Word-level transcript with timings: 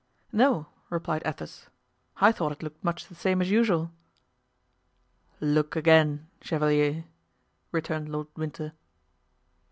"No," 0.31 0.65
replied 0.89 1.21
Athos; 1.27 1.67
"I 2.17 2.31
thought 2.31 2.51
it 2.51 2.63
looked 2.63 2.83
much 2.83 3.05
the 3.05 3.13
same 3.13 3.39
as 3.39 3.51
usual." 3.51 3.91
"Look, 5.39 5.75
again, 5.75 6.27
chevalier," 6.41 7.03
returned 7.71 8.09
Lord 8.09 8.29
Winter. 8.35 8.73